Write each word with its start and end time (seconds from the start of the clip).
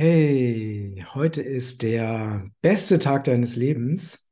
Hey, 0.00 1.04
heute 1.12 1.42
ist 1.42 1.82
der 1.82 2.48
beste 2.60 3.00
Tag 3.00 3.24
deines 3.24 3.56
Lebens 3.56 4.30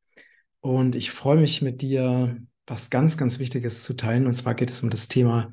und 0.60 0.94
ich 0.94 1.10
freue 1.10 1.38
mich 1.38 1.60
mit 1.60 1.82
dir, 1.82 2.36
was 2.68 2.88
ganz, 2.88 3.16
ganz 3.16 3.40
Wichtiges 3.40 3.82
zu 3.82 3.96
teilen. 3.96 4.28
Und 4.28 4.34
zwar 4.34 4.54
geht 4.54 4.70
es 4.70 4.84
um 4.84 4.90
das 4.90 5.08
Thema 5.08 5.50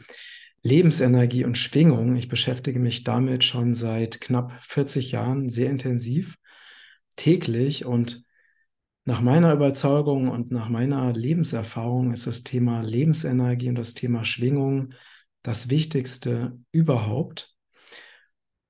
Lebensenergie 0.61 1.45
und 1.45 1.57
Schwingung. 1.57 2.15
Ich 2.15 2.27
beschäftige 2.27 2.79
mich 2.79 3.03
damit 3.03 3.43
schon 3.43 3.73
seit 3.73 4.21
knapp 4.21 4.53
40 4.61 5.13
Jahren 5.13 5.49
sehr 5.49 5.71
intensiv, 5.71 6.37
täglich. 7.15 7.83
Und 7.85 8.23
nach 9.05 9.21
meiner 9.21 9.51
Überzeugung 9.51 10.27
und 10.27 10.51
nach 10.51 10.69
meiner 10.69 11.11
Lebenserfahrung 11.11 12.13
ist 12.13 12.27
das 12.27 12.43
Thema 12.43 12.81
Lebensenergie 12.81 13.69
und 13.69 13.79
das 13.79 13.95
Thema 13.95 14.25
Schwingung 14.25 14.93
das 15.41 15.71
Wichtigste 15.71 16.59
überhaupt 16.71 17.52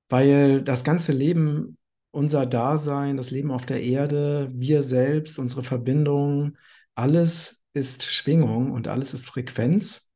weil 0.08 0.62
das 0.62 0.84
ganze 0.84 1.12
Leben, 1.12 1.78
unser 2.10 2.46
Dasein, 2.46 3.16
das 3.16 3.30
Leben 3.30 3.50
auf 3.50 3.66
der 3.66 3.82
Erde, 3.82 4.50
wir 4.54 4.82
selbst, 4.82 5.38
unsere 5.38 5.64
Verbindung, 5.64 6.56
alles 6.94 7.64
ist 7.72 8.04
Schwingung 8.04 8.70
und 8.70 8.88
alles 8.88 9.14
ist 9.14 9.26
Frequenz. 9.26 10.12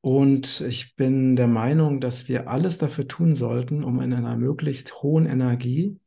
Und 0.00 0.60
ich 0.62 0.96
bin 0.96 1.36
der 1.36 1.48
Meinung, 1.48 2.00
dass 2.00 2.28
wir 2.28 2.48
alles 2.48 2.78
dafür 2.78 3.08
tun 3.08 3.34
sollten, 3.34 3.84
um 3.84 4.00
in 4.00 4.12
einer 4.12 4.36
möglichst 4.36 5.02
hohen 5.02 5.26
Energie, 5.26 5.98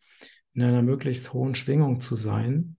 in 0.54 0.64
einer 0.64 0.82
möglichst 0.82 1.34
hohen 1.34 1.56
Schwingung 1.56 2.00
zu 2.00 2.16
sein, 2.16 2.78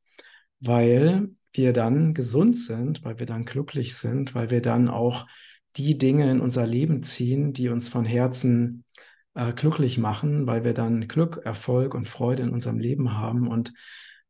weil 0.60 1.28
wir 1.52 1.72
dann 1.72 2.14
gesund 2.14 2.56
sind, 2.56 3.04
weil 3.04 3.18
wir 3.18 3.26
dann 3.26 3.44
glücklich 3.44 3.94
sind, 3.96 4.34
weil 4.34 4.50
wir 4.50 4.62
dann 4.62 4.88
auch 4.88 5.26
die 5.76 5.98
Dinge 5.98 6.30
in 6.30 6.40
unser 6.40 6.66
Leben 6.66 7.02
ziehen, 7.02 7.52
die 7.52 7.68
uns 7.68 7.88
von 7.88 8.04
Herzen 8.04 8.84
äh, 9.34 9.52
glücklich 9.52 9.98
machen, 9.98 10.46
weil 10.46 10.64
wir 10.64 10.74
dann 10.74 11.08
Glück, 11.08 11.40
Erfolg 11.44 11.94
und 11.94 12.08
Freude 12.08 12.42
in 12.42 12.50
unserem 12.50 12.78
Leben 12.78 13.16
haben 13.16 13.48
und 13.48 13.72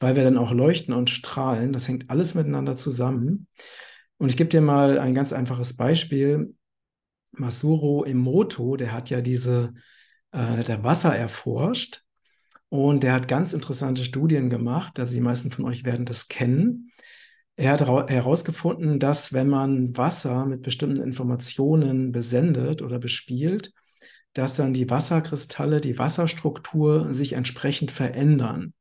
weil 0.00 0.16
wir 0.16 0.24
dann 0.24 0.38
auch 0.38 0.52
leuchten 0.52 0.94
und 0.94 1.10
strahlen. 1.10 1.72
Das 1.72 1.88
hängt 1.88 2.10
alles 2.10 2.34
miteinander 2.34 2.76
zusammen. 2.76 3.46
Und 4.18 4.28
ich 4.28 4.36
gebe 4.36 4.50
dir 4.50 4.60
mal 4.60 4.98
ein 4.98 5.14
ganz 5.14 5.32
einfaches 5.32 5.76
Beispiel. 5.76 6.54
Masuro 7.32 8.04
Emoto, 8.04 8.76
der 8.76 8.92
hat 8.92 9.10
ja 9.10 9.20
diese, 9.20 9.74
äh, 10.32 10.62
der 10.64 10.84
Wasser 10.84 11.16
erforscht 11.16 12.02
und 12.68 13.02
der 13.02 13.12
hat 13.14 13.28
ganz 13.28 13.52
interessante 13.52 14.04
Studien 14.04 14.50
gemacht. 14.50 14.98
Also 14.98 15.14
die 15.14 15.20
meisten 15.20 15.50
von 15.50 15.64
euch 15.64 15.84
werden 15.84 16.04
das 16.04 16.28
kennen. 16.28 16.90
Er 17.56 17.72
hat 17.72 17.82
herausgefunden, 17.82 18.98
dass 18.98 19.32
wenn 19.32 19.48
man 19.48 19.96
Wasser 19.96 20.46
mit 20.46 20.62
bestimmten 20.62 21.02
Informationen 21.02 22.12
besendet 22.12 22.82
oder 22.82 22.98
bespielt, 22.98 23.72
dass 24.34 24.56
dann 24.56 24.72
die 24.72 24.88
Wasserkristalle, 24.88 25.80
die 25.80 25.98
Wasserstruktur 25.98 27.12
sich 27.12 27.34
entsprechend 27.34 27.90
verändern. 27.90 28.74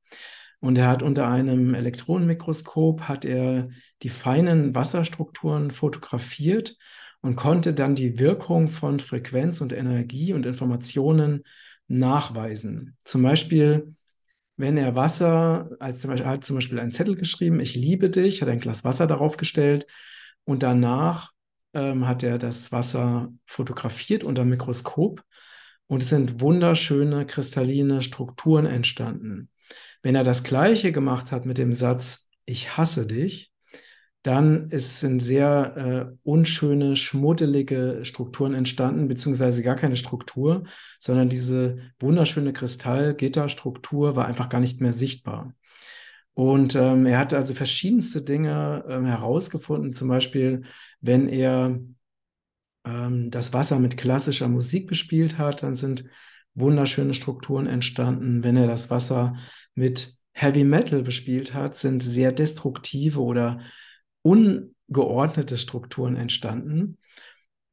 Und 0.59 0.77
er 0.77 0.87
hat 0.87 1.01
unter 1.01 1.27
einem 1.27 1.73
Elektronenmikroskop 1.73 3.01
hat 3.01 3.25
er 3.25 3.69
die 4.03 4.09
feinen 4.09 4.75
Wasserstrukturen 4.75 5.71
fotografiert 5.71 6.77
und 7.21 7.35
konnte 7.35 7.73
dann 7.73 7.95
die 7.95 8.19
Wirkung 8.19 8.67
von 8.69 8.99
Frequenz 8.99 9.61
und 9.61 9.73
Energie 9.73 10.33
und 10.33 10.45
Informationen 10.45 11.43
nachweisen. 11.87 12.97
Zum 13.03 13.23
Beispiel, 13.23 13.95
wenn 14.57 14.77
er 14.77 14.95
Wasser, 14.95 15.71
als 15.79 16.01
zum 16.01 16.11
Beispiel, 16.11 16.27
hat 16.27 16.43
zum 16.45 16.55
Beispiel 16.55 16.79
einen 16.79 16.91
Zettel 16.91 17.15
geschrieben, 17.15 17.59
ich 17.59 17.75
liebe 17.75 18.09
dich, 18.09 18.41
hat 18.41 18.49
ein 18.49 18.59
Glas 18.59 18.83
Wasser 18.83 19.07
darauf 19.07 19.37
gestellt 19.37 19.87
und 20.43 20.63
danach 20.63 21.31
ähm, 21.73 22.07
hat 22.07 22.21
er 22.21 22.37
das 22.37 22.71
Wasser 22.71 23.31
fotografiert 23.45 24.23
unter 24.23 24.45
Mikroskop 24.45 25.23
und 25.91 26.03
es 26.03 26.07
sind 26.07 26.39
wunderschöne 26.39 27.25
kristalline 27.25 28.01
Strukturen 28.01 28.65
entstanden. 28.65 29.49
Wenn 30.01 30.15
er 30.15 30.23
das 30.23 30.43
Gleiche 30.43 30.93
gemacht 30.93 31.33
hat 31.33 31.45
mit 31.45 31.57
dem 31.57 31.73
Satz, 31.73 32.29
ich 32.45 32.77
hasse 32.77 33.05
dich, 33.05 33.51
dann 34.23 34.69
ist, 34.69 35.01
sind 35.01 35.19
sehr 35.19 35.75
äh, 35.75 36.15
unschöne, 36.23 36.95
schmuddelige 36.95 37.99
Strukturen 38.03 38.53
entstanden, 38.53 39.09
beziehungsweise 39.09 39.63
gar 39.63 39.75
keine 39.75 39.97
Struktur, 39.97 40.63
sondern 40.97 41.27
diese 41.27 41.79
wunderschöne 41.99 42.53
Kristallgitterstruktur 42.53 44.15
war 44.15 44.27
einfach 44.27 44.47
gar 44.47 44.61
nicht 44.61 44.79
mehr 44.79 44.93
sichtbar. 44.93 45.53
Und 46.33 46.73
ähm, 46.77 47.05
er 47.05 47.19
hatte 47.19 47.35
also 47.35 47.53
verschiedenste 47.53 48.21
Dinge 48.21 48.85
ähm, 48.87 49.05
herausgefunden, 49.05 49.91
zum 49.91 50.07
Beispiel, 50.07 50.61
wenn 51.01 51.27
er 51.27 51.81
ähm, 52.85 53.29
das 53.31 53.53
Wasser 53.53 53.79
mit 53.79 53.97
klassischer 53.97 54.47
Musik 54.47 54.87
bespielt 54.87 55.37
hat, 55.37 55.63
dann 55.63 55.75
sind 55.75 56.05
wunderschöne 56.53 57.13
Strukturen 57.13 57.67
entstanden. 57.67 58.43
Wenn 58.43 58.57
er 58.57 58.67
das 58.67 58.89
Wasser 58.89 59.35
mit 59.75 60.15
Heavy 60.33 60.63
Metal 60.63 61.03
bespielt 61.03 61.53
hat, 61.53 61.75
sind 61.75 62.01
sehr 62.01 62.31
destruktive 62.31 63.21
oder 63.21 63.59
ungeordnete 64.21 65.57
Strukturen 65.57 66.15
entstanden. 66.15 66.97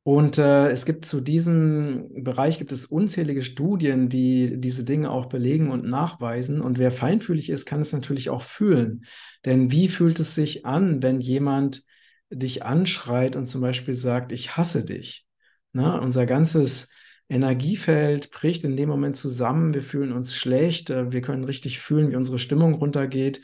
Und 0.03 0.39
äh, 0.39 0.71
es 0.71 0.87
gibt 0.87 1.05
zu 1.05 1.21
diesem 1.21 2.25
Bereich 2.25 2.59
gibt 2.59 2.73
es 2.73 2.87
unzählige 2.87 3.43
Studien, 3.43 4.09
die 4.09 4.59
diese 4.59 4.85
Dinge 4.85 5.11
auch 5.11 5.27
belegen 5.27 5.71
und 5.71 5.85
nachweisen. 5.85 6.63
Und 6.63 6.79
wer 6.79 6.91
feinfühlig 6.91 7.51
ist, 7.51 7.67
kann 7.67 7.81
es 7.81 7.93
natürlich 7.93 8.31
auch 8.31 8.41
fühlen. 8.41 9.05
Denn 9.45 9.71
wie 9.71 9.87
fühlt 9.87 10.19
es 10.19 10.35
sich 10.35 10.65
an, 10.65 11.03
wenn 11.03 11.21
jemand 11.21 11.83
dich 12.31 12.65
anschreit 12.65 13.37
und 13.37 13.47
zum 13.49 13.61
Beispiel 13.61 13.95
sagt, 13.95 14.33
ich 14.33 14.57
hasse 14.57 14.85
dich. 14.85 15.27
Ne? 15.73 16.01
Unser 16.01 16.27
ganzes 16.27 16.89
Energiefeld 17.29 18.31
bricht 18.31 18.65
in 18.65 18.77
dem 18.77 18.89
Moment 18.89 19.17
zusammen, 19.17 19.75
wir 19.75 19.83
fühlen 19.83 20.13
uns 20.13 20.35
schlecht, 20.35 20.91
äh, 20.91 21.13
wir 21.13 21.21
können 21.21 21.45
richtig 21.45 21.79
fühlen, 21.79 22.11
wie 22.11 22.17
unsere 22.17 22.39
Stimmung 22.39 22.75
runtergeht, 22.75 23.43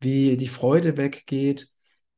wie 0.00 0.36
die 0.36 0.48
Freude 0.48 0.96
weggeht. 0.96 1.68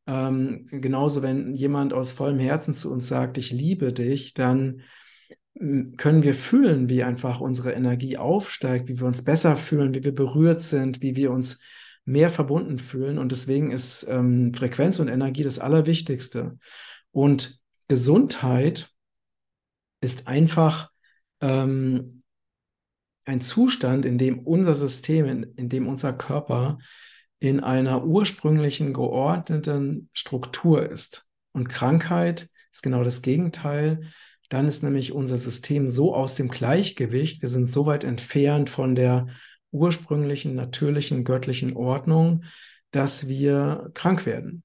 Ähm, 0.06 0.66
genauso, 0.70 1.22
wenn 1.22 1.54
jemand 1.54 1.92
aus 1.92 2.12
vollem 2.12 2.38
Herzen 2.38 2.74
zu 2.74 2.90
uns 2.90 3.08
sagt, 3.08 3.36
ich 3.36 3.50
liebe 3.50 3.92
dich, 3.92 4.34
dann 4.34 4.82
hm, 5.58 5.96
können 5.96 6.22
wir 6.22 6.34
fühlen, 6.34 6.88
wie 6.88 7.02
einfach 7.02 7.40
unsere 7.40 7.72
Energie 7.72 8.16
aufsteigt, 8.16 8.88
wie 8.88 9.00
wir 9.00 9.06
uns 9.06 9.24
besser 9.24 9.56
fühlen, 9.56 9.94
wie 9.94 10.04
wir 10.04 10.14
berührt 10.14 10.62
sind, 10.62 11.02
wie 11.02 11.16
wir 11.16 11.32
uns 11.32 11.60
mehr 12.08 12.30
verbunden 12.30 12.78
fühlen. 12.78 13.18
Und 13.18 13.32
deswegen 13.32 13.70
ist 13.70 14.06
ähm, 14.08 14.54
Frequenz 14.54 14.98
und 14.98 15.08
Energie 15.08 15.42
das 15.42 15.58
Allerwichtigste. 15.58 16.58
Und 17.10 17.60
Gesundheit 17.86 18.90
ist 20.00 20.26
einfach 20.26 20.90
ähm, 21.40 22.22
ein 23.24 23.40
Zustand, 23.40 24.06
in 24.06 24.16
dem 24.16 24.40
unser 24.40 24.74
System, 24.74 25.26
in, 25.26 25.42
in 25.56 25.68
dem 25.68 25.86
unser 25.86 26.12
Körper 26.12 26.78
in 27.40 27.60
einer 27.60 28.04
ursprünglichen 28.04 28.94
geordneten 28.94 30.08
Struktur 30.12 30.90
ist. 30.90 31.28
Und 31.52 31.68
Krankheit 31.68 32.48
ist 32.72 32.82
genau 32.82 33.04
das 33.04 33.22
Gegenteil. 33.22 34.10
Dann 34.48 34.66
ist 34.66 34.82
nämlich 34.82 35.12
unser 35.12 35.36
System 35.36 35.90
so 35.90 36.14
aus 36.14 36.34
dem 36.36 36.48
Gleichgewicht, 36.48 37.42
wir 37.42 37.50
sind 37.50 37.70
so 37.70 37.84
weit 37.84 38.02
entfernt 38.02 38.70
von 38.70 38.94
der 38.94 39.26
ursprünglichen, 39.70 40.54
natürlichen, 40.54 41.24
göttlichen 41.24 41.76
Ordnung, 41.76 42.44
dass 42.90 43.28
wir 43.28 43.90
krank 43.94 44.26
werden. 44.26 44.62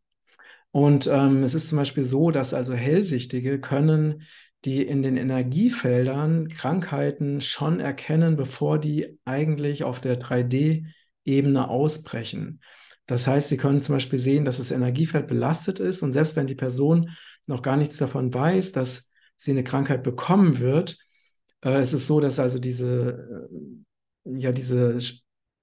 Und 0.71 1.07
ähm, 1.07 1.43
es 1.43 1.53
ist 1.53 1.69
zum 1.69 1.77
Beispiel 1.77 2.03
so, 2.03 2.31
dass 2.31 2.53
also 2.53 2.73
Hellsichtige 2.73 3.59
können 3.59 4.23
die 4.65 4.81
in 4.81 5.01
den 5.01 5.17
Energiefeldern 5.17 6.47
Krankheiten 6.47 7.41
schon 7.41 7.79
erkennen, 7.79 8.37
bevor 8.37 8.79
die 8.79 9.19
eigentlich 9.25 9.83
auf 9.83 9.99
der 9.99 10.19
3D-Ebene 10.19 11.67
ausbrechen. 11.67 12.61
Das 13.05 13.27
heißt, 13.27 13.49
sie 13.49 13.57
können 13.57 13.81
zum 13.81 13.95
Beispiel 13.95 14.19
sehen, 14.19 14.45
dass 14.45 14.57
das 14.57 14.71
Energiefeld 14.71 15.27
belastet 15.27 15.79
ist 15.81 16.01
und 16.01 16.13
selbst 16.13 16.35
wenn 16.37 16.47
die 16.47 16.55
Person 16.55 17.09
noch 17.47 17.61
gar 17.61 17.75
nichts 17.75 17.97
davon 17.97 18.33
weiß, 18.33 18.71
dass 18.71 19.11
sie 19.35 19.51
eine 19.51 19.65
Krankheit 19.65 20.03
bekommen 20.03 20.59
wird, 20.59 20.97
äh, 21.61 21.71
es 21.71 21.91
ist 21.91 22.07
so, 22.07 22.21
dass 22.21 22.39
also 22.39 22.59
diese 22.59 23.49
äh, 23.51 23.55
ja 24.25 24.51
diese 24.51 24.99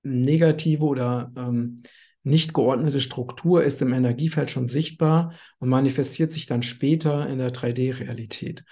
negative 0.03 0.85
oder 0.85 1.33
ähm, 1.37 1.83
nicht 2.23 2.53
geordnete 2.53 3.01
Struktur 3.01 3.63
ist 3.63 3.81
im 3.83 3.93
Energiefeld 3.93 4.51
schon 4.51 4.69
sichtbar 4.69 5.33
und 5.59 5.69
manifestiert 5.69 6.33
sich 6.33 6.47
dann 6.47 6.63
später 6.63 7.29
in 7.29 7.39
der 7.39 7.53
3D-Realität. 7.53 8.65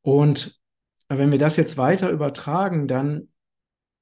Und 0.00 0.58
wenn 1.08 1.30
wir 1.30 1.38
das 1.38 1.56
jetzt 1.56 1.76
weiter 1.76 2.10
übertragen, 2.10 2.88
dann, 2.88 3.28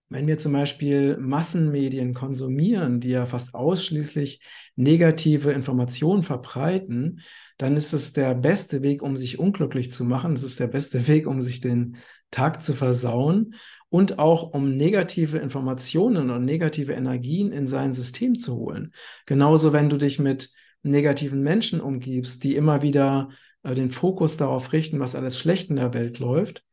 wenn 0.08 0.26
wir 0.26 0.38
zum 0.38 0.52
Beispiel 0.52 1.16
Massenmedien 1.16 2.14
konsumieren, 2.14 3.00
die 3.00 3.10
ja 3.10 3.26
fast 3.26 3.55
ausschließlich 3.55 4.40
negative 4.76 5.50
Informationen 5.52 6.22
verbreiten, 6.22 7.20
dann 7.58 7.76
ist 7.76 7.93
es 7.93 8.12
der 8.12 8.34
beste 8.34 8.82
Weg, 8.82 9.02
um 9.02 9.16
sich 9.16 9.38
unglücklich 9.38 9.93
zu 9.93 10.05
machen. 10.05 10.34
Es 10.34 10.43
ist 10.43 10.60
der 10.60 10.69
beste 10.69 11.06
Weg, 11.08 11.26
um 11.26 11.43
sich 11.43 11.60
den 11.60 11.96
Tag 12.31 12.62
zu 12.62 12.75
versauen 12.75 13.55
und 13.92 14.18
auch 14.18 14.54
um 14.54 14.74
negative 14.74 15.36
Informationen 15.36 16.30
und 16.30 16.46
negative 16.46 16.94
Energien 16.94 17.52
in 17.52 17.66
sein 17.66 17.92
System 17.92 18.38
zu 18.38 18.56
holen. 18.56 18.94
Genauso, 19.26 19.74
wenn 19.74 19.90
du 19.90 19.98
dich 19.98 20.18
mit 20.18 20.50
negativen 20.82 21.42
Menschen 21.42 21.78
umgibst, 21.78 22.42
die 22.42 22.56
immer 22.56 22.80
wieder 22.80 23.28
äh, 23.62 23.74
den 23.74 23.90
Fokus 23.90 24.38
darauf 24.38 24.72
richten, 24.72 24.98
was 24.98 25.14
alles 25.14 25.38
schlecht 25.38 25.68
in 25.68 25.76
der 25.76 25.92
Welt 25.92 26.18
läuft, 26.20 26.64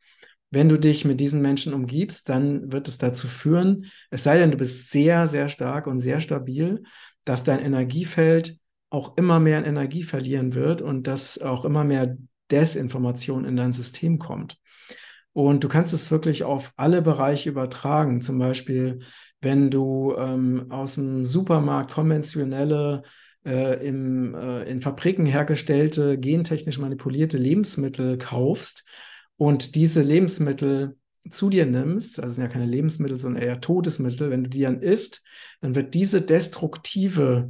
wenn 0.50 0.70
du 0.70 0.80
dich 0.80 1.04
mit 1.04 1.20
diesen 1.20 1.42
Menschen 1.42 1.74
umgibst, 1.74 2.30
dann 2.30 2.72
wird 2.72 2.88
es 2.88 2.98
dazu 2.98 3.28
führen, 3.28 3.88
es 4.12 4.24
sei 4.24 4.38
denn, 4.38 4.52
du 4.52 4.58
bist 4.58 4.90
sehr, 4.90 5.28
sehr 5.28 5.50
stark 5.50 5.88
und 5.88 6.00
sehr 6.00 6.22
stabil, 6.22 6.84
dass 7.26 7.44
dein 7.44 7.60
Energiefeld 7.60 8.56
auch 8.90 9.18
immer 9.18 9.42
mehr 9.42 9.66
Energie 9.66 10.04
verlieren 10.04 10.54
wird 10.54 10.82
und 10.82 11.06
dass 11.06 11.38
auch 11.42 11.66
immer 11.66 11.84
mehr 11.84 12.18
Desinformation 12.50 13.44
in 13.44 13.58
dein 13.58 13.74
System 13.74 14.20
kommt. 14.20 14.58
Und 15.34 15.64
du 15.64 15.68
kannst 15.68 15.94
es 15.94 16.12
wirklich 16.12 16.44
auf 16.44 16.74
alle 16.76 17.02
Bereiche 17.02 17.50
übertragen. 17.50 18.22
Zum 18.22 18.40
Beispiel, 18.40 19.00
wenn 19.42 19.70
du 19.70 20.16
ähm, 20.18 20.68
aus 20.70 20.96
dem 20.96 21.26
Supermarkt 21.26 21.92
konventionelle, 21.92 23.04
äh, 23.46 23.86
im, 23.88 24.36
äh, 24.36 24.64
in 24.64 24.82
Fabriken 24.82 25.26
hergestellte, 25.26 26.18
gentechnisch 26.18 26.78
manipulierte 26.78 27.38
Lebensmittel 27.38 28.18
kaufst 28.18 28.86
und 29.38 29.76
diese 29.76 30.02
Lebensmittel 30.02 30.98
zu 31.32 31.50
dir 31.50 31.66
nimmst, 31.66 32.20
also 32.20 32.36
sind 32.36 32.44
ja 32.44 32.50
keine 32.50 32.66
Lebensmittel, 32.66 33.20
sondern 33.20 33.44
eher 33.44 33.62
Todesmittel, 33.62 34.30
wenn 34.30 34.44
du 34.44 34.50
die 34.50 34.62
dann 34.62 34.82
isst, 34.82 35.24
dann 35.62 35.76
wird 35.76 35.94
diese 35.94 36.22
destruktive 36.22 37.50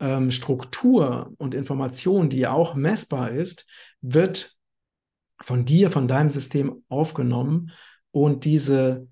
ähm, 0.00 0.30
Struktur 0.30 1.32
und 1.38 1.54
Information, 1.54 2.28
die 2.28 2.40
ja 2.40 2.52
auch 2.52 2.74
messbar 2.74 3.30
ist, 3.30 3.66
wird 4.00 4.56
von 5.42 5.64
dir, 5.64 5.90
von 5.90 6.08
deinem 6.08 6.30
System 6.30 6.82
aufgenommen 6.88 7.72
und 8.10 8.44
diese 8.44 9.08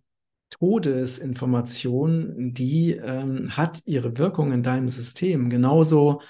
Todesinformation, 0.51 2.53
die 2.53 2.93
ähm, 2.93 3.57
hat 3.57 3.83
ihre 3.87 4.19
Wirkung 4.19 4.53
in 4.53 4.63
deinem 4.63 4.89
System. 4.89 5.49
Genauso, 5.49 6.21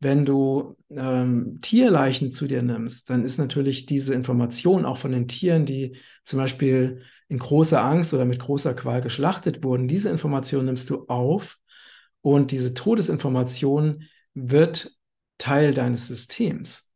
wenn 0.00 0.24
du 0.24 0.76
ähm, 0.90 1.58
Tierleichen 1.60 2.30
zu 2.30 2.46
dir 2.46 2.62
nimmst, 2.62 3.10
dann 3.10 3.24
ist 3.24 3.38
natürlich 3.38 3.86
diese 3.86 4.14
Information 4.14 4.84
auch 4.84 4.98
von 4.98 5.12
den 5.12 5.28
Tieren, 5.28 5.66
die 5.66 5.96
zum 6.24 6.38
Beispiel 6.38 7.02
in 7.28 7.38
großer 7.38 7.82
Angst 7.82 8.12
oder 8.12 8.24
mit 8.24 8.40
großer 8.40 8.74
Qual 8.74 9.00
geschlachtet 9.00 9.62
wurden, 9.62 9.88
diese 9.88 10.10
Information 10.10 10.64
nimmst 10.64 10.90
du 10.90 11.06
auf 11.06 11.58
und 12.22 12.50
diese 12.50 12.74
Todesinformation 12.74 14.04
wird 14.34 14.90
Teil 15.38 15.72
deines 15.72 16.08
Systems. 16.08 16.89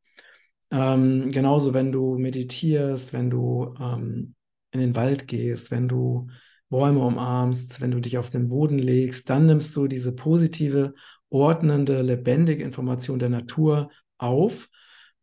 Ähm, 0.74 1.30
genauso, 1.30 1.72
wenn 1.72 1.92
du 1.92 2.18
meditierst, 2.18 3.12
wenn 3.12 3.30
du 3.30 3.74
ähm, 3.80 4.34
in 4.72 4.80
den 4.80 4.96
Wald 4.96 5.28
gehst, 5.28 5.70
wenn 5.70 5.86
du 5.86 6.26
Bäume 6.68 6.98
umarmst, 6.98 7.80
wenn 7.80 7.92
du 7.92 8.00
dich 8.00 8.18
auf 8.18 8.28
den 8.28 8.48
Boden 8.48 8.78
legst, 8.80 9.30
dann 9.30 9.46
nimmst 9.46 9.76
du 9.76 9.86
diese 9.86 10.16
positive, 10.16 10.94
ordnende, 11.30 12.02
lebendige 12.02 12.64
Information 12.64 13.20
der 13.20 13.28
Natur 13.28 13.90
auf 14.18 14.68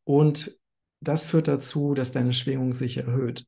und 0.05 0.57
das 1.01 1.25
führt 1.25 1.49
dazu, 1.49 1.95
dass 1.95 2.13
deine 2.13 2.31
Schwingung 2.31 2.71
sich 2.71 2.95
erhöht. 2.95 3.45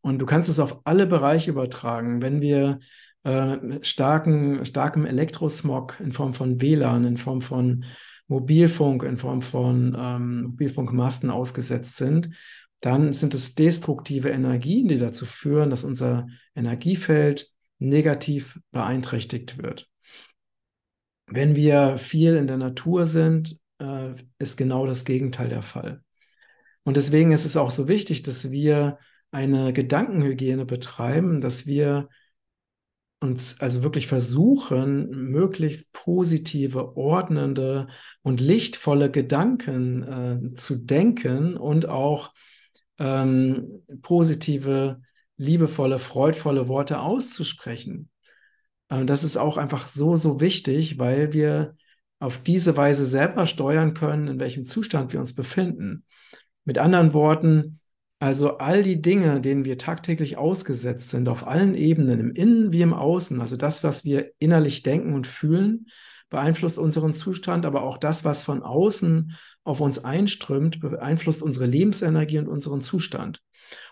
Und 0.00 0.20
du 0.20 0.24
kannst 0.24 0.48
es 0.48 0.58
auf 0.58 0.80
alle 0.84 1.06
Bereiche 1.06 1.50
übertragen. 1.50 2.22
Wenn 2.22 2.40
wir 2.40 2.78
äh, 3.24 3.58
starken, 3.82 4.64
starkem 4.64 5.04
Elektrosmog 5.04 6.00
in 6.00 6.12
Form 6.12 6.32
von 6.32 6.62
WLAN, 6.62 7.04
in 7.04 7.16
Form 7.18 7.42
von 7.42 7.84
Mobilfunk, 8.28 9.02
in 9.02 9.18
Form 9.18 9.42
von 9.42 9.96
ähm, 9.98 10.42
Mobilfunkmasten 10.42 11.30
ausgesetzt 11.30 11.96
sind, 11.96 12.30
dann 12.80 13.12
sind 13.12 13.34
es 13.34 13.54
destruktive 13.54 14.30
Energien, 14.30 14.88
die 14.88 14.98
dazu 14.98 15.26
führen, 15.26 15.70
dass 15.70 15.84
unser 15.84 16.26
Energiefeld 16.54 17.50
negativ 17.78 18.60
beeinträchtigt 18.70 19.62
wird. 19.62 19.88
Wenn 21.26 21.56
wir 21.56 21.98
viel 21.98 22.36
in 22.36 22.46
der 22.46 22.56
Natur 22.56 23.04
sind, 23.06 23.58
äh, 23.78 24.14
ist 24.38 24.56
genau 24.56 24.86
das 24.86 25.04
Gegenteil 25.04 25.48
der 25.48 25.62
Fall. 25.62 26.02
Und 26.84 26.96
deswegen 26.96 27.32
ist 27.32 27.44
es 27.44 27.56
auch 27.56 27.70
so 27.70 27.88
wichtig, 27.88 28.22
dass 28.22 28.50
wir 28.50 28.98
eine 29.32 29.72
Gedankenhygiene 29.72 30.64
betreiben, 30.64 31.40
dass 31.40 31.66
wir 31.66 32.08
uns 33.20 33.60
also 33.60 33.82
wirklich 33.82 34.06
versuchen, 34.06 35.10
möglichst 35.10 35.92
positive, 35.92 36.96
ordnende 36.96 37.88
und 38.22 38.40
lichtvolle 38.40 39.10
Gedanken 39.10 40.02
äh, 40.02 40.54
zu 40.54 40.84
denken 40.84 41.56
und 41.56 41.88
auch 41.88 42.32
ähm, 42.98 43.82
positive, 44.02 45.00
liebevolle, 45.36 45.98
freudvolle 45.98 46.68
Worte 46.68 47.00
auszusprechen. 47.00 48.10
Äh, 48.88 49.04
das 49.04 49.24
ist 49.24 49.36
auch 49.36 49.56
einfach 49.56 49.86
so, 49.86 50.16
so 50.16 50.40
wichtig, 50.40 50.98
weil 50.98 51.32
wir 51.32 51.76
auf 52.18 52.42
diese 52.42 52.76
Weise 52.76 53.06
selber 53.06 53.46
steuern 53.46 53.94
können, 53.94 54.28
in 54.28 54.40
welchem 54.40 54.66
Zustand 54.66 55.12
wir 55.12 55.20
uns 55.20 55.34
befinden. 55.34 56.04
Mit 56.64 56.78
anderen 56.78 57.12
Worten, 57.12 57.80
also 58.18 58.58
all 58.58 58.82
die 58.82 59.02
Dinge, 59.02 59.40
denen 59.40 59.64
wir 59.64 59.76
tagtäglich 59.76 60.38
ausgesetzt 60.38 61.10
sind, 61.10 61.28
auf 61.28 61.46
allen 61.46 61.74
Ebenen, 61.74 62.18
im 62.18 62.30
Innen 62.32 62.72
wie 62.72 62.82
im 62.82 62.94
Außen, 62.94 63.40
also 63.40 63.56
das, 63.56 63.84
was 63.84 64.04
wir 64.04 64.32
innerlich 64.38 64.82
denken 64.82 65.12
und 65.12 65.26
fühlen, 65.26 65.86
beeinflusst 66.30 66.78
unseren 66.78 67.14
Zustand, 67.14 67.66
aber 67.66 67.82
auch 67.82 67.98
das, 67.98 68.24
was 68.24 68.42
von 68.42 68.62
außen 68.62 69.36
auf 69.64 69.80
uns 69.80 70.04
einströmt, 70.04 70.80
beeinflusst 70.80 71.42
unsere 71.42 71.66
Lebensenergie 71.66 72.38
und 72.38 72.48
unseren 72.48 72.80
Zustand. 72.80 73.42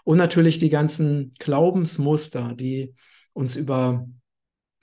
Und 0.05 0.19
natürlich 0.19 0.59
die 0.59 0.71
ganzen 0.71 1.35
Glaubensmuster, 1.39 2.55
die 2.55 2.95
uns 3.33 3.57
über 3.57 4.07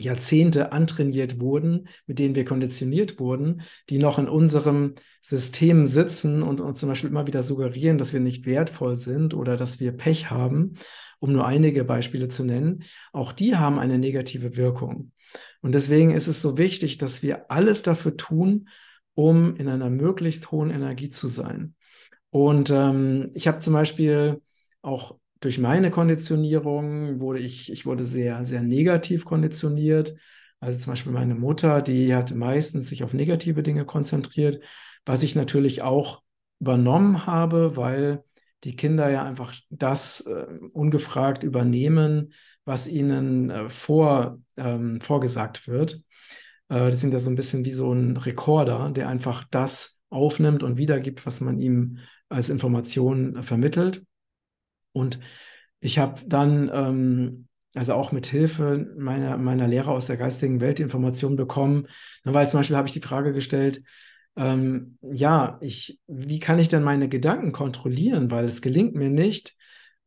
Jahrzehnte 0.04 0.72
antrainiert 0.72 1.40
wurden, 1.40 1.88
mit 2.08 2.20
denen 2.20 2.36
wir 2.36 2.46
konditioniert 2.46 3.20
wurden, 3.20 3.62
die 3.90 3.98
noch 3.98 4.20
in 4.20 4.28
unserem 4.28 4.96
System 5.22 5.86
sitzen 5.86 6.44
und 6.44 6.62
uns 6.62 6.80
zum 6.80 6.90
Beispiel 6.90 7.10
immer 7.10 7.28
wieder 7.28 7.42
suggerieren, 7.42 7.98
dass 7.98 8.14
wir 8.14 8.20
nicht 8.20 8.46
wertvoll 8.46 8.96
sind 8.96 9.34
oder 9.34 9.58
dass 9.58 9.80
wir 9.80 9.92
Pech 9.92 10.30
haben, 10.30 10.76
um 11.20 11.32
nur 11.32 11.46
einige 11.46 11.84
Beispiele 11.84 12.28
zu 12.28 12.44
nennen, 12.44 12.84
auch 13.14 13.32
die 13.32 13.56
haben 13.56 13.80
eine 13.80 14.00
negative 14.00 14.58
Wirkung. 14.58 15.12
Und 15.62 15.76
deswegen 15.76 16.12
ist 16.12 16.28
es 16.28 16.42
so 16.42 16.58
wichtig, 16.58 16.98
dass 16.98 17.22
wir 17.22 17.52
alles 17.52 17.84
dafür 17.84 18.18
tun, 18.18 18.68
um 19.14 19.56
in 19.56 19.68
einer 19.68 19.90
möglichst 19.90 20.52
hohen 20.52 20.72
Energie 20.72 21.10
zu 21.10 21.28
sein. 21.28 21.76
Und 22.32 22.72
ähm, 22.72 23.30
ich 23.34 23.48
habe 23.48 23.60
zum 23.60 23.74
Beispiel 23.74 24.42
auch 24.82 25.18
durch 25.42 25.58
meine 25.60 25.92
Konditionierung 25.92 27.20
wurde 27.20 27.40
ich, 27.40 27.72
ich 27.72 27.86
wurde 27.86 28.06
sehr, 28.06 28.46
sehr 28.46 28.62
negativ 28.62 29.26
konditioniert. 29.26 30.16
Also 30.60 30.80
zum 30.80 30.92
Beispiel 30.94 31.12
meine 31.12 31.36
Mutter, 31.36 31.82
die 31.82 32.14
hat 32.16 32.34
meistens 32.34 32.90
sich 32.90 33.04
auf 33.04 33.14
negative 33.14 33.64
Dinge 33.64 33.84
konzentriert, 33.86 34.60
was 35.04 35.24
ich 35.24 35.36
natürlich 35.36 35.82
auch 35.82 36.22
übernommen 36.60 37.26
habe, 37.26 37.76
weil 37.76 38.24
die 38.64 38.76
Kinder 38.76 39.10
ja 39.10 39.24
einfach 39.26 39.56
das 39.72 40.22
äh, 40.22 40.46
ungefragt 40.74 41.44
übernehmen, 41.44 42.34
was 42.64 42.88
ihnen 42.88 43.50
äh, 43.50 43.70
vor, 43.70 44.40
ähm, 44.58 45.02
vorgesagt 45.02 45.68
wird. 45.68 46.04
Äh, 46.70 46.92
die 46.92 46.98
sind 46.98 47.14
ja 47.14 47.20
so 47.20 47.32
ein 47.32 47.36
bisschen 47.36 47.66
wie 47.66 47.72
so 47.72 47.92
ein 47.92 48.16
Rekorder, 48.18 48.92
der 48.92 49.08
einfach 49.10 49.44
das 49.50 50.04
aufnimmt 50.12 50.62
und 50.62 50.78
wiedergibt, 50.78 51.26
was 51.26 51.42
man 51.42 51.60
ihm 51.60 51.98
als 52.30 52.50
Information 52.50 53.38
äh, 53.38 53.44
vermittelt. 53.44 54.06
Und 54.94 55.20
ich 55.80 56.00
habe 56.00 56.22
dann, 56.26 56.70
ähm, 56.74 57.48
also 57.76 57.94
auch 57.94 58.12
mit 58.12 58.26
Hilfe 58.26 58.94
meiner, 58.98 59.38
meiner 59.38 59.68
Lehrer 59.68 59.92
aus 59.92 60.08
der 60.08 60.18
geistigen 60.18 60.60
Welt 60.60 60.80
die 60.80 60.84
Information 60.84 61.36
bekommen, 61.36 61.88
weil 62.24 62.50
zum 62.50 62.60
Beispiel 62.60 62.76
habe 62.76 62.88
ich 62.88 62.94
die 62.94 63.00
Frage 63.00 63.34
gestellt, 63.34 63.82
ähm, 64.36 64.98
ja, 65.02 65.58
ich, 65.62 66.00
wie 66.08 66.40
kann 66.40 66.60
ich 66.60 66.70
denn 66.70 66.84
meine 66.84 67.10
Gedanken 67.10 67.52
kontrollieren? 67.52 68.32
Weil 68.32 68.46
es 68.46 68.62
gelingt 68.62 68.96
mir 68.96 69.10
nicht, 69.10 69.56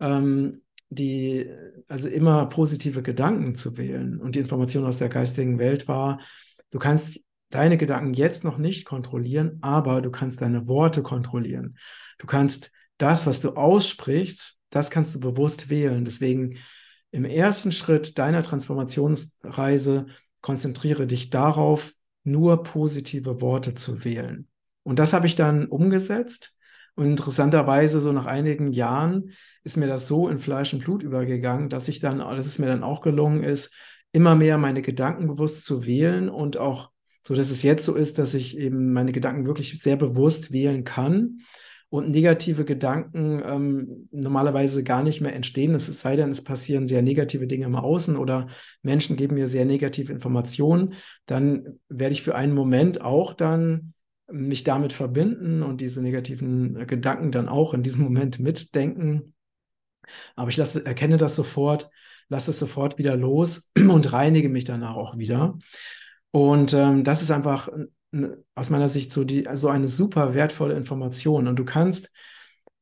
ähm, 0.01 0.63
die, 0.89 1.49
also 1.89 2.09
immer 2.09 2.47
positive 2.47 3.03
Gedanken 3.03 3.55
zu 3.57 3.77
wählen. 3.77 4.21
Und 4.21 4.35
die 4.35 4.41
Information 4.41 4.85
aus 4.85 4.99
der 4.99 5.09
geistigen 5.09 5.59
Welt 5.59 5.89
war, 5.89 6.21
Du 6.75 6.81
kannst 6.81 7.21
deine 7.51 7.79
Gedanken 7.79 8.15
jetzt 8.15 8.43
noch 8.43 8.59
nicht 8.59 8.85
kontrollieren, 8.85 9.59
aber 9.61 10.03
du 10.03 10.11
kannst 10.11 10.41
deine 10.41 10.67
Worte 10.67 11.05
kontrollieren. 11.05 11.79
Du 12.19 12.27
kannst 12.27 12.73
das, 12.99 13.29
was 13.29 13.41
du 13.41 13.51
aussprichst, 13.51 14.59
das 14.75 14.91
kannst 14.91 15.15
du 15.15 15.21
bewusst 15.21 15.71
wählen. 15.71 16.05
Deswegen 16.05 16.59
im 17.13 17.25
ersten 17.25 17.71
Schritt 17.71 18.19
deiner 18.19 18.43
Transformationsreise 18.43 20.07
konzentriere 20.41 21.07
dich 21.07 21.31
darauf, 21.31 21.93
nur 22.25 22.63
positive 22.65 23.41
Worte 23.41 23.75
zu 23.75 24.05
wählen. 24.05 24.49
Und 24.83 24.99
das 24.99 25.13
habe 25.13 25.27
ich 25.27 25.37
dann 25.37 25.67
umgesetzt. 25.67 26.57
Und 26.97 27.07
interessanterweise, 27.07 28.01
so 28.01 28.13
nach 28.13 28.27
einigen 28.27 28.73
Jahren, 28.73 29.31
ist 29.63 29.77
mir 29.77 29.87
das 29.87 30.09
so 30.09 30.29
in 30.29 30.39
Fleisch 30.39 30.75
und 30.75 30.85
Blut 30.85 31.03
übergegangen, 31.03 31.69
dass 31.69 31.89
ich 31.89 32.01
dann, 32.01 32.19
dass 32.19 32.47
es 32.47 32.59
mir 32.59 32.67
dann 32.67 32.83
auch 32.83 33.01
gelungen 33.01 33.45
ist, 33.45 33.75
immer 34.13 34.35
mehr 34.35 34.59
meine 34.59 34.83
Gedanken 34.83 35.29
bewusst 35.29 35.65
zu 35.65 35.87
wählen 35.87 36.29
und 36.29 36.57
auch 36.57 36.91
so, 37.27 37.35
dass 37.35 37.51
es 37.51 37.63
jetzt 37.63 37.85
so 37.85 37.95
ist, 37.95 38.19
dass 38.19 38.35
ich 38.35 38.59
eben 38.59 38.93
meine 38.93 39.13
Gedanken 39.13 39.47
wirklich 39.47 39.81
sehr 39.81 39.97
bewusst 39.97 40.53
wählen 40.53 40.85
kann 40.85 41.39
und 41.95 42.11
negative 42.11 42.65
Gedanken 42.65 43.41
ähm, 43.47 44.09
normalerweise 44.11 44.83
gar 44.83 45.05
nicht 45.05 45.21
mehr 45.21 45.33
entstehen. 45.33 45.77
Es 45.77 45.87
sei 45.87 46.17
denn, 46.17 46.29
es 46.33 46.43
passieren 46.43 46.89
sehr 46.89 47.03
negative 47.03 47.47
Dinge 47.47 47.67
im 47.67 47.77
Außen 47.77 48.17
oder 48.17 48.49
Menschen 48.83 49.15
geben 49.15 49.37
mir 49.37 49.47
sehr 49.47 49.65
negative 49.65 50.13
Informationen, 50.13 50.95
dann 51.27 51.79
werde 51.89 52.13
ich 52.13 52.23
für 52.23 52.35
einen 52.35 52.53
Moment 52.53 53.01
auch 53.01 53.33
dann 53.33 53.93
mich 54.27 54.65
damit 54.65 54.93
verbinden 54.93 55.63
und 55.63 55.81
diese 55.81 56.03
negativen 56.03 56.85
Gedanken 56.89 57.31
dann 57.31 57.49
auch 57.49 57.75
in 57.75 57.85
diesem 57.85 58.03
Moment 58.03 58.41
mitdenken 58.41 59.33
Aber 60.35 60.49
ich 60.49 60.57
lasse, 60.57 60.85
erkenne 60.85 61.17
das 61.17 61.37
sofort, 61.37 61.91
lasse 62.29 62.51
es 62.51 62.59
sofort 62.59 62.99
wieder 62.99 63.17
los 63.17 63.71
und 63.77 64.13
reinige 64.13 64.49
mich 64.49 64.65
danach 64.65 64.97
auch 64.97 65.17
wieder. 65.17 65.57
Und 66.33 66.75
ähm, 66.75 67.05
das 67.05 67.23
ist 67.23 67.31
einfach 67.31 67.69
aus 68.55 68.71
meiner 68.71 68.89
Sicht 68.89 69.13
so, 69.13 69.25
die, 69.25 69.47
so 69.55 69.69
eine 69.69 69.89
super 69.89 70.35
wertvolle 70.35 70.75
Information. 70.75 71.49
Und 71.49 71.57
du 71.57 71.65
kannst 71.65 72.11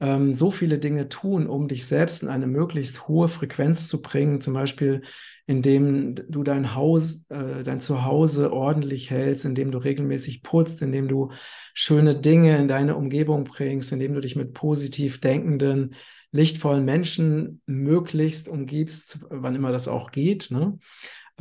ähm, 0.01 0.35
so 0.35 0.51
viele 0.51 0.79
Dinge 0.79 1.09
tun, 1.09 1.47
um 1.47 1.69
dich 1.69 1.87
selbst 1.87 2.23
in 2.23 2.29
eine 2.29 2.47
möglichst 2.47 3.07
hohe 3.09 3.29
Frequenz 3.29 3.89
zu 3.89 4.03
bringen. 4.03 4.41
Zum 4.41 4.53
Beispiel, 4.53 5.03
indem 5.47 6.17
du 6.29 6.43
dein 6.43 6.75
Haus, 6.75 7.25
äh, 7.29 7.62
dein 7.62 7.81
Zuhause 7.81 8.53
ordentlich 8.53 9.11
hältst, 9.11 9.45
indem 9.45 9.71
du 9.71 9.79
regelmäßig 9.79 10.43
putzt, 10.43 10.83
indem 10.83 11.09
du 11.09 11.31
schöne 11.73 12.17
Dinge 12.21 12.59
in 12.59 12.69
deine 12.69 12.97
Umgebung 12.97 13.45
bringst, 13.45 13.93
indem 13.93 14.15
du 14.15 14.21
dich 14.21 14.35
mit 14.35 14.55
positiv 14.55 15.21
denkenden, 15.21 15.95
lichtvollen 16.33 16.85
Menschen 16.85 17.61
möglichst 17.67 18.49
umgibst, 18.49 19.21
wann 19.31 19.55
immer 19.55 19.71
das 19.71 19.87
auch 19.87 20.11
geht. 20.11 20.51
Ne? 20.51 20.79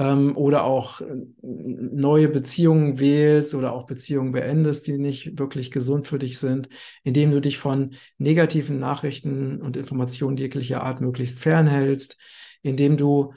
Ähm, 0.01 0.35
oder 0.35 0.63
auch 0.63 1.01
äh, 1.01 1.05
neue 1.43 2.27
Beziehungen 2.27 2.99
wählst 2.99 3.53
oder 3.53 3.71
auch 3.71 3.85
Beziehungen 3.85 4.31
beendest, 4.31 4.87
die 4.87 4.97
nicht 4.97 5.37
wirklich 5.37 5.69
gesund 5.69 6.07
für 6.07 6.17
dich 6.17 6.39
sind, 6.39 6.69
indem 7.03 7.29
du 7.29 7.39
dich 7.39 7.59
von 7.59 7.93
negativen 8.17 8.79
Nachrichten 8.79 9.61
und 9.61 9.77
Informationen 9.77 10.37
jeglicher 10.37 10.81
Art 10.83 11.01
möglichst 11.01 11.39
fernhältst, 11.39 12.17
indem 12.63 12.97
du 12.97 13.33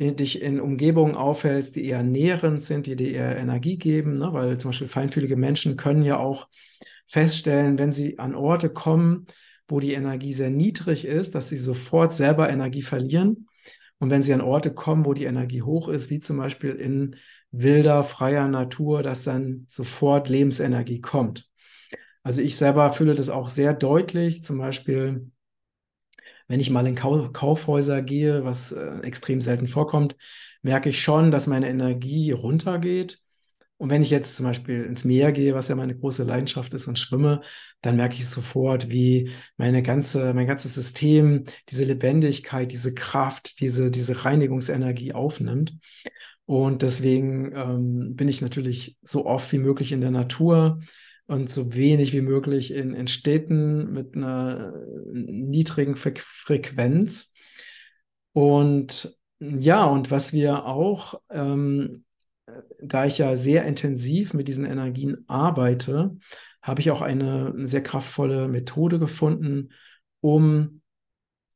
dich 0.00 0.42
in 0.42 0.60
Umgebungen 0.60 1.16
aufhältst, 1.16 1.74
die 1.74 1.86
eher 1.86 2.04
nährend 2.04 2.62
sind, 2.62 2.86
die 2.86 2.94
dir 2.94 3.12
eher 3.12 3.36
Energie 3.36 3.78
geben, 3.78 4.14
ne? 4.14 4.32
weil 4.32 4.56
zum 4.56 4.70
Beispiel 4.70 4.86
feinfühlige 4.86 5.36
Menschen 5.36 5.76
können 5.76 6.04
ja 6.04 6.18
auch 6.18 6.48
feststellen, 7.06 7.78
wenn 7.78 7.90
sie 7.90 8.18
an 8.20 8.36
Orte 8.36 8.70
kommen, 8.70 9.26
wo 9.66 9.80
die 9.80 9.94
Energie 9.94 10.32
sehr 10.32 10.50
niedrig 10.50 11.04
ist, 11.04 11.34
dass 11.34 11.48
sie 11.48 11.56
sofort 11.56 12.14
selber 12.14 12.48
Energie 12.48 12.82
verlieren 12.82 13.47
und 13.98 14.10
wenn 14.10 14.22
sie 14.22 14.32
an 14.32 14.40
Orte 14.40 14.72
kommen, 14.72 15.06
wo 15.06 15.14
die 15.14 15.24
Energie 15.24 15.62
hoch 15.62 15.88
ist, 15.88 16.10
wie 16.10 16.20
zum 16.20 16.38
Beispiel 16.38 16.70
in 16.70 17.16
wilder, 17.50 18.04
freier 18.04 18.48
Natur, 18.48 19.02
dass 19.02 19.24
dann 19.24 19.66
sofort 19.68 20.28
Lebensenergie 20.28 21.00
kommt. 21.00 21.48
Also 22.22 22.42
ich 22.42 22.56
selber 22.56 22.92
fühle 22.92 23.14
das 23.14 23.28
auch 23.28 23.48
sehr 23.48 23.72
deutlich, 23.74 24.44
zum 24.44 24.58
Beispiel, 24.58 25.30
wenn 26.46 26.60
ich 26.60 26.70
mal 26.70 26.86
in 26.86 26.94
Kau 26.94 27.28
Kaufhäuser 27.30 28.02
gehe, 28.02 28.44
was 28.44 28.72
äh, 28.72 29.00
extrem 29.00 29.40
selten 29.40 29.66
vorkommt, 29.66 30.16
merke 30.62 30.88
ich 30.90 31.02
schon, 31.02 31.30
dass 31.30 31.46
meine 31.46 31.68
Energie 31.68 32.32
runtergeht 32.32 33.20
und 33.78 33.90
wenn 33.90 34.02
ich 34.02 34.10
jetzt 34.10 34.34
zum 34.36 34.44
Beispiel 34.44 34.82
ins 34.82 35.04
Meer 35.04 35.30
gehe, 35.30 35.54
was 35.54 35.68
ja 35.68 35.76
meine 35.76 35.96
große 35.96 36.24
Leidenschaft 36.24 36.74
ist 36.74 36.88
und 36.88 36.98
schwimme, 36.98 37.42
dann 37.80 37.94
merke 37.96 38.16
ich 38.16 38.28
sofort, 38.28 38.90
wie 38.90 39.30
meine 39.56 39.84
ganze, 39.84 40.34
mein 40.34 40.48
ganzes 40.48 40.74
System 40.74 41.44
diese 41.68 41.84
Lebendigkeit, 41.84 42.72
diese 42.72 42.92
Kraft, 42.92 43.60
diese, 43.60 43.92
diese 43.92 44.24
Reinigungsenergie 44.24 45.12
aufnimmt. 45.12 45.74
Und 46.44 46.82
deswegen 46.82 47.52
ähm, 47.54 48.16
bin 48.16 48.26
ich 48.26 48.42
natürlich 48.42 48.96
so 49.02 49.26
oft 49.26 49.52
wie 49.52 49.58
möglich 49.58 49.92
in 49.92 50.00
der 50.00 50.10
Natur 50.10 50.80
und 51.26 51.48
so 51.48 51.72
wenig 51.72 52.12
wie 52.12 52.22
möglich 52.22 52.74
in, 52.74 52.94
in 52.94 53.06
Städten 53.06 53.92
mit 53.92 54.16
einer 54.16 54.74
niedrigen 55.12 55.94
Fre 55.94 56.14
Frequenz. 56.16 57.32
Und 58.32 59.16
ja, 59.38 59.84
und 59.84 60.10
was 60.10 60.32
wir 60.32 60.66
auch 60.66 61.20
ähm, 61.30 62.04
da 62.80 63.04
ich 63.06 63.18
ja 63.18 63.36
sehr 63.36 63.64
intensiv 63.64 64.34
mit 64.34 64.48
diesen 64.48 64.64
Energien 64.64 65.24
arbeite, 65.28 66.16
habe 66.62 66.80
ich 66.80 66.90
auch 66.90 67.02
eine 67.02 67.52
sehr 67.66 67.82
kraftvolle 67.82 68.48
Methode 68.48 68.98
gefunden, 68.98 69.70
um 70.20 70.80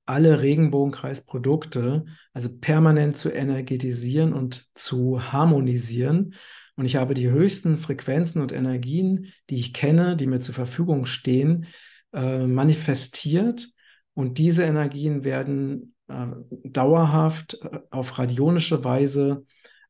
alle 0.06 0.42
Regenbogenkreisprodukte 0.42 2.04
also 2.32 2.58
permanent 2.60 3.16
zu 3.16 3.30
energetisieren 3.30 4.32
und 4.32 4.66
zu 4.74 5.32
harmonisieren. 5.32 6.34
Und 6.76 6.86
ich 6.86 6.96
habe 6.96 7.14
die 7.14 7.30
höchsten 7.30 7.76
Frequenzen 7.76 8.40
und 8.40 8.52
Energien, 8.52 9.32
die 9.50 9.56
ich 9.56 9.72
kenne, 9.72 10.16
die 10.16 10.26
mir 10.26 10.40
zur 10.40 10.54
Verfügung 10.54 11.06
stehen, 11.06 11.66
äh, 12.12 12.46
manifestiert. 12.46 13.68
Und 14.14 14.38
diese 14.38 14.64
Energien 14.64 15.24
werden 15.24 15.94
äh, 16.08 16.26
dauerhaft 16.64 17.58
äh, 17.62 17.78
auf 17.90 18.18
radionische 18.18 18.84
Weise 18.84 19.44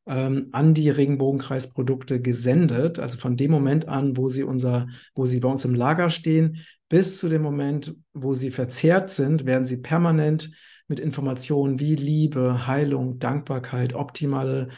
ähm, 0.06 0.49
an 0.52 0.75
die 0.75 0.90
Regenbogenkreisprodukte 0.90 2.21
gesendet. 2.21 2.99
Also 2.99 3.18
von 3.18 3.37
dem 3.37 3.50
Moment 3.50 3.88
an, 3.88 4.16
wo 4.16 4.28
sie 4.28 4.42
unser, 4.42 4.88
wo 5.14 5.26
sie 5.26 5.40
bei 5.40 5.49
uns 5.49 5.64
im 5.64 5.75
Lager 5.75 6.11
stehen, 6.11 6.59
bis 6.88 7.18
zu 7.18 7.28
dem 7.28 7.42
Moment, 7.42 7.94
wo 8.12 8.35
sie 8.35 8.50
verzehrt 8.50 9.11
sind, 9.11 9.47
werden 9.47 9.66
sie 9.66 9.78
permanent 9.78 10.50
mit 10.88 11.00
Informationen 11.00 11.80
wie 11.80 11.94
Liebe, 11.94 12.66
Heilung, 12.66 13.18
Dankbarkeit, 13.18 13.94
optimale 13.94 14.68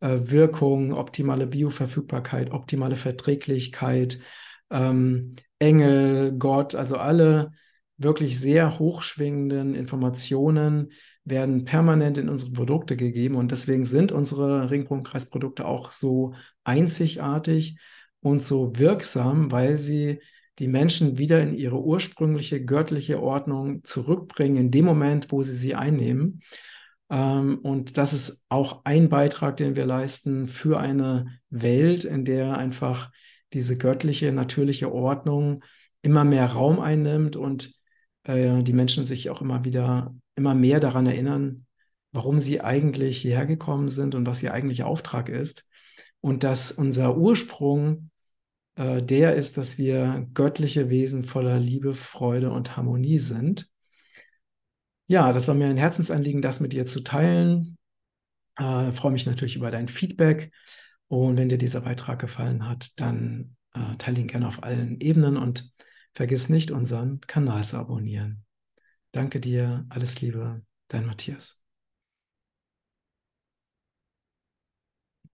äh, 0.00 0.20
Wirkung, 0.24 0.92
optimale 0.92 1.46
Bioverfügbarkeit, 1.46 2.52
optimale 2.52 2.96
Verträglichkeit, 2.96 4.20
ähm, 4.70 5.34
Engel, 5.58 6.32
Gott, 6.38 6.74
also 6.74 6.96
alle 6.96 7.52
wirklich 7.96 8.38
sehr 8.38 8.78
hochschwingenden 8.78 9.74
Informationen, 9.74 10.92
werden 11.24 11.64
permanent 11.64 12.18
in 12.18 12.28
unsere 12.28 12.52
Produkte 12.52 12.96
gegeben 12.96 13.36
und 13.36 13.50
deswegen 13.50 13.86
sind 13.86 14.12
unsere 14.12 14.70
Ringpunkt-Kreisprodukte 14.70 15.64
auch 15.64 15.90
so 15.90 16.34
einzigartig 16.64 17.78
und 18.20 18.42
so 18.42 18.72
wirksam, 18.76 19.50
weil 19.50 19.78
sie 19.78 20.20
die 20.58 20.68
Menschen 20.68 21.18
wieder 21.18 21.40
in 21.40 21.54
ihre 21.54 21.82
ursprüngliche 21.82 22.64
göttliche 22.64 23.22
Ordnung 23.22 23.82
zurückbringen, 23.84 24.56
in 24.56 24.70
dem 24.70 24.84
Moment, 24.84 25.32
wo 25.32 25.42
sie 25.42 25.54
sie 25.54 25.74
einnehmen. 25.74 26.40
Ähm, 27.10 27.58
und 27.62 27.98
das 27.98 28.12
ist 28.12 28.44
auch 28.48 28.84
ein 28.84 29.08
Beitrag, 29.08 29.56
den 29.56 29.76
wir 29.76 29.86
leisten 29.86 30.48
für 30.48 30.78
eine 30.78 31.38
Welt, 31.50 32.04
in 32.04 32.24
der 32.24 32.56
einfach 32.56 33.10
diese 33.52 33.78
göttliche, 33.78 34.32
natürliche 34.32 34.92
Ordnung 34.92 35.64
immer 36.02 36.24
mehr 36.24 36.46
Raum 36.46 36.80
einnimmt 36.80 37.36
und 37.36 37.72
äh, 38.24 38.62
die 38.62 38.72
Menschen 38.72 39.06
sich 39.06 39.30
auch 39.30 39.40
immer 39.40 39.64
wieder, 39.64 40.14
immer 40.36 40.54
mehr 40.54 40.80
daran 40.80 41.06
erinnern, 41.06 41.66
warum 42.12 42.38
sie 42.38 42.60
eigentlich 42.60 43.18
hierher 43.18 43.46
gekommen 43.46 43.88
sind 43.88 44.14
und 44.14 44.26
was 44.26 44.42
ihr 44.42 44.52
eigentlicher 44.52 44.86
Auftrag 44.86 45.28
ist. 45.28 45.68
Und 46.20 46.44
dass 46.44 46.72
unser 46.72 47.16
Ursprung 47.16 48.10
äh, 48.76 49.02
der 49.02 49.36
ist, 49.36 49.56
dass 49.56 49.78
wir 49.78 50.26
göttliche 50.34 50.90
Wesen 50.90 51.24
voller 51.24 51.58
Liebe, 51.58 51.94
Freude 51.94 52.50
und 52.50 52.76
Harmonie 52.76 53.18
sind. 53.18 53.68
Ja, 55.06 55.32
das 55.32 55.48
war 55.48 55.54
mir 55.54 55.66
ein 55.66 55.76
Herzensanliegen, 55.76 56.40
das 56.40 56.60
mit 56.60 56.72
dir 56.72 56.86
zu 56.86 57.02
teilen. 57.02 57.76
Äh, 58.56 58.92
freue 58.92 59.12
mich 59.12 59.26
natürlich 59.26 59.56
über 59.56 59.70
dein 59.70 59.88
Feedback. 59.88 60.52
Und 61.08 61.36
wenn 61.36 61.48
dir 61.48 61.58
dieser 61.58 61.82
Beitrag 61.82 62.20
gefallen 62.20 62.66
hat, 62.68 62.98
dann 62.98 63.56
äh, 63.74 63.96
teile 63.98 64.20
ihn 64.20 64.28
gerne 64.28 64.48
auf 64.48 64.62
allen 64.62 65.00
Ebenen 65.00 65.36
und 65.36 65.72
Vergiss 66.14 66.48
nicht, 66.48 66.70
unseren 66.70 67.20
Kanal 67.22 67.66
zu 67.66 67.76
abonnieren. 67.76 68.43
Danke 69.14 69.40
dir, 69.40 69.86
alles 69.88 70.20
Liebe, 70.20 70.60
dein 70.88 71.06
Matthias. 71.06 71.58